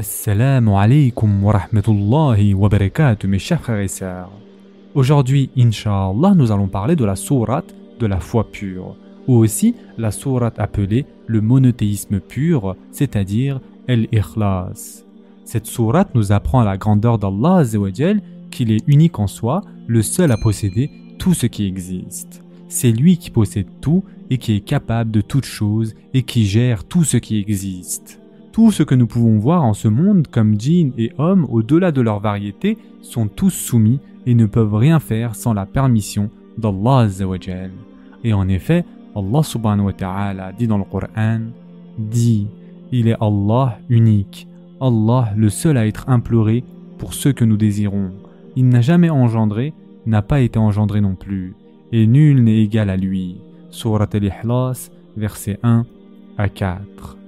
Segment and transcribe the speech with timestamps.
[0.00, 4.30] Assalamu alaikum wa rahmatullahi wa barakatuh mes chers frères et sœurs.
[4.94, 8.96] Aujourd'hui, Inch'Allah, nous allons parler de la sourate de la foi pure,
[9.28, 15.04] ou aussi la sourate appelée le monothéisme pur, c'est-à-dire El-Ikhlas.
[15.44, 17.64] Cette sourate nous apprend la grandeur d'Allah
[18.50, 22.42] qu'il est unique en soi, le seul à posséder tout ce qui existe.
[22.68, 26.84] C'est lui qui possède tout et qui est capable de toutes choses et qui gère
[26.84, 28.19] tout ce qui existe.
[28.52, 32.00] Tout ce que nous pouvons voir en ce monde comme djinns et hommes au-delà de
[32.00, 37.06] leur variété sont tous soumis et ne peuvent rien faire sans la permission d'Allah
[38.24, 38.84] Et en effet,
[39.14, 41.40] Allah subhanahu wa ta'ala dit dans le Coran,
[41.96, 42.48] dit,
[42.90, 44.48] il est Allah unique,
[44.80, 46.64] Allah le seul à être imploré
[46.98, 48.10] pour ceux que nous désirons.
[48.56, 49.74] Il n'a jamais engendré,
[50.06, 51.54] n'a pas été engendré non plus,
[51.92, 53.40] et nul n'est égal à lui.
[53.70, 55.86] Surat al-Ihlas, versets 1
[56.36, 57.19] à 4.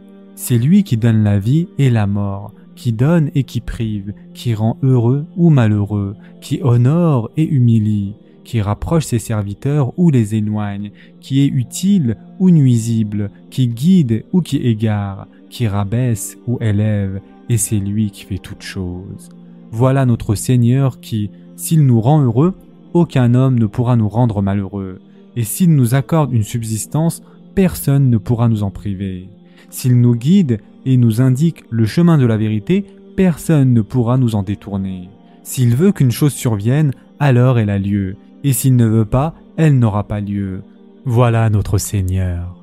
[0.45, 4.55] C'est lui qui donne la vie et la mort, qui donne et qui prive, qui
[4.55, 10.90] rend heureux ou malheureux, qui honore et humilie, qui rapproche ses serviteurs ou les éloigne,
[11.20, 17.57] qui est utile ou nuisible, qui guide ou qui égare, qui rabaisse ou élève, et
[17.57, 19.29] c'est lui qui fait toutes choses.
[19.70, 22.57] Voilà notre Seigneur qui, s'il nous rend heureux,
[22.95, 24.98] aucun homme ne pourra nous rendre malheureux,
[25.37, 27.23] et s'il nous accorde une subsistance,
[27.54, 29.29] personne ne pourra nous en priver.
[29.73, 32.84] S'il nous guide et nous indique le chemin de la vérité,
[33.16, 35.09] personne ne pourra nous en détourner.
[35.42, 39.79] S'il veut qu'une chose survienne, alors elle a lieu, et s'il ne veut pas, elle
[39.79, 40.62] n'aura pas lieu.
[41.06, 42.54] Voilà notre Seigneur.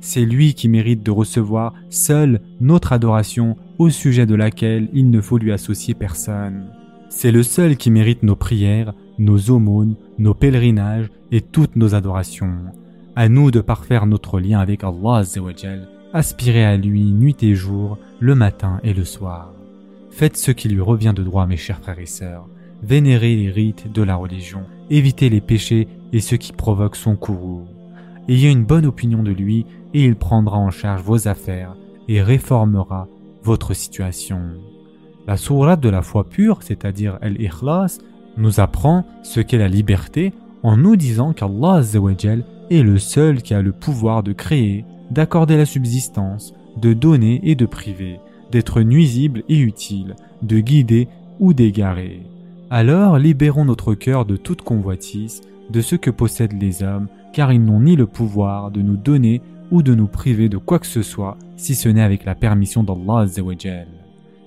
[0.00, 5.20] C'est lui qui mérite de recevoir seul notre adoration au sujet de laquelle il ne
[5.20, 6.64] faut lui associer personne.
[7.10, 12.54] C'est le seul qui mérite nos prières, nos aumônes, nos pèlerinages et toutes nos adorations.
[13.16, 15.24] À nous de parfaire notre lien avec Allah
[16.14, 19.52] aspirez à lui nuit et jour, le matin et le soir.
[20.10, 22.46] Faites ce qui lui revient de droit, mes chers frères et sœurs.
[22.84, 27.66] Vénérez les rites de la religion, évitez les péchés et ce qui provoque son courroux.
[28.28, 31.74] Ayez une bonne opinion de lui et il prendra en charge vos affaires
[32.08, 33.08] et réformera
[33.42, 34.40] votre situation.
[35.26, 37.98] La sourate de la foi pure, c'est-à-dire El-Ikhlas,
[38.36, 41.82] nous apprend ce qu'est la liberté en nous disant qu'Allah
[42.70, 44.84] est le seul qui a le pouvoir de créer,
[45.14, 48.20] d'accorder la subsistance, de donner et de priver,
[48.50, 51.08] d'être nuisible et utile, de guider
[51.40, 52.20] ou d'égarer.
[52.70, 57.64] Alors libérons notre cœur de toute convoitise, de ce que possèdent les hommes, car ils
[57.64, 61.02] n'ont ni le pouvoir de nous donner ou de nous priver de quoi que ce
[61.02, 63.26] soit, si ce n'est avec la permission d'Allah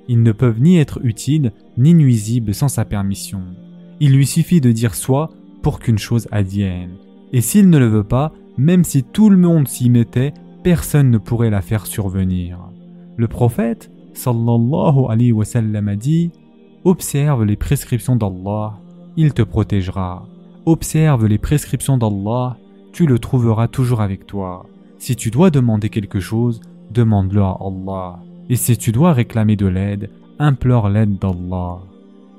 [0.08, 3.42] Ils ne peuvent ni être utiles ni nuisibles sans sa permission.
[4.00, 5.32] Il lui suffit de dire soit
[5.64, 6.92] pour qu'une chose advienne.
[7.34, 11.18] Et s'il ne le veut pas, même si tout le monde s'y mettait, personne ne
[11.18, 12.60] pourrait la faire survenir.
[13.16, 16.32] Le prophète, sallallahu a dit
[16.84, 18.80] Observe les prescriptions d'Allah,
[19.16, 20.28] il te protégera.
[20.66, 22.58] Observe les prescriptions d'Allah,
[22.94, 24.66] tu le trouveras toujours avec toi.
[25.00, 28.20] Si tu dois demander quelque chose, demande-le à Allah.
[28.50, 31.80] Et si tu dois réclamer de l'aide, implore l'aide d'Allah.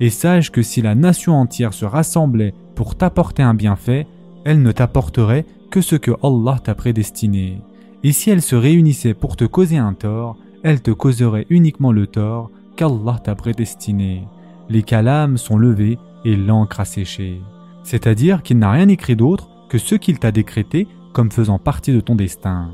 [0.01, 4.07] Et sache que si la nation entière se rassemblait pour t'apporter un bienfait,
[4.45, 7.61] elle ne t'apporterait que ce que Allah t'a prédestiné.
[8.05, 12.07] Et si elle se réunissait pour te causer un tort, elle te causerait uniquement le
[12.07, 14.25] tort qu'Allah t'a prédestiné.
[14.69, 17.41] Les calames sont levés et l'encre a séché.
[17.83, 22.01] C'est-à-dire qu'il n'a rien écrit d'autre que ce qu'il t'a décrété comme faisant partie de
[22.01, 22.71] ton destin.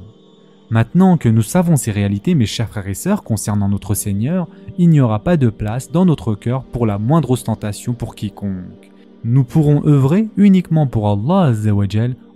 [0.71, 4.89] Maintenant que nous savons ces réalités, mes chers frères et sœurs, concernant notre Seigneur, il
[4.89, 8.91] n'y aura pas de place dans notre cœur pour la moindre ostentation pour quiconque.
[9.25, 11.53] Nous pourrons œuvrer uniquement pour Allah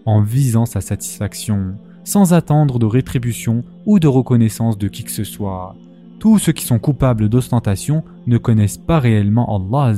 [0.06, 1.74] en visant sa satisfaction
[2.08, 5.76] sans attendre de rétribution ou de reconnaissance de qui que ce soit.
[6.18, 9.94] Tous ceux qui sont coupables d'ostentation ne connaissent pas réellement Allah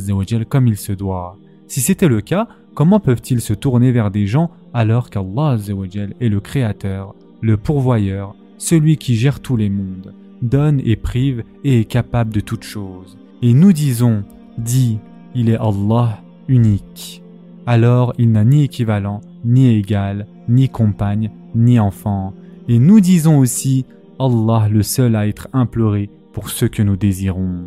[0.48, 1.38] comme il se doit.
[1.68, 5.56] Si c'était le cas, comment peuvent-ils se tourner vers des gens alors qu'Allah
[6.18, 11.78] est le Créateur, le pourvoyeur, celui qui gère tous les mondes, donne et prive et
[11.78, 13.18] est capable de toutes choses?
[13.40, 14.24] Et nous disons,
[14.58, 14.98] dit,
[15.36, 16.18] il est Allah
[16.48, 17.22] unique.
[17.66, 22.34] Alors il n'a ni équivalent, ni égal, ni compagne, ni enfant.
[22.68, 23.86] Et nous disons aussi
[24.18, 27.64] Allah le seul à être imploré pour ce que nous désirons,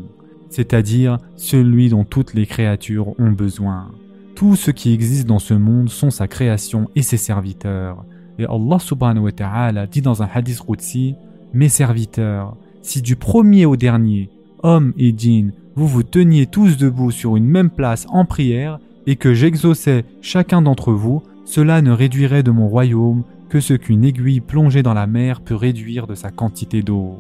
[0.50, 3.92] c'est-à-dire celui dont toutes les créatures ont besoin.
[4.36, 8.06] Tout ce qui existe dans ce monde sont sa création et ses serviteurs.
[8.40, 11.16] Et Allah subhanahu wa ta'ala dit dans un hadith Qudsi,
[11.54, 14.30] Mes serviteurs, si du premier au dernier,
[14.64, 19.16] hommes et djinns, vous vous teniez tous debout sur une même place en prière, et
[19.16, 24.40] que j'exauçais chacun d'entre vous, cela ne réduirait de mon royaume que ce qu'une aiguille
[24.40, 27.20] plongée dans la mer peut réduire de sa quantité d'eau.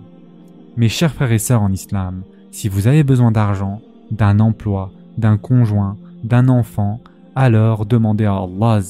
[0.77, 5.37] Mes chers frères et sœurs en islam, Si vous avez besoin d'argent, d'un emploi, d'un
[5.37, 7.01] conjoint, d'un enfant,
[7.35, 8.81] alors demandez à Allah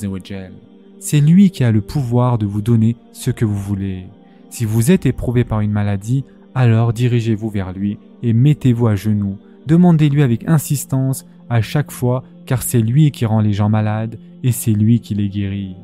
[1.01, 4.05] C'est lui qui a le pouvoir de vous donner ce que vous voulez.
[4.49, 6.23] Si vous êtes éprouvé par une maladie,
[6.55, 9.37] alors dirigez-vous vers lui et mettez-vous à genoux.
[9.67, 14.53] Demandez-lui avec insistance à chaque fois car c'est lui qui rend les gens malades et
[14.53, 15.75] c'est lui qui les guérit.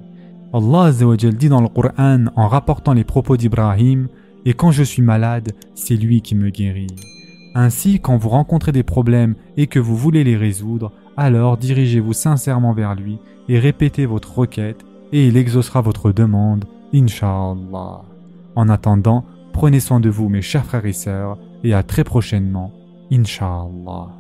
[0.54, 4.08] Allah dit dans le Coran en rapportant les propos d'Ibrahim
[4.46, 6.96] Et quand je suis malade, c'est lui qui me guérit.
[7.56, 12.74] Ainsi, quand vous rencontrez des problèmes et que vous voulez les résoudre, alors dirigez-vous sincèrement
[12.74, 18.02] vers lui et répétez votre requête et il exaucera votre demande, Inch'Allah.
[18.56, 22.72] En attendant, prenez soin de vous mes chers frères et sœurs et à très prochainement,
[23.12, 24.19] Inch'Allah.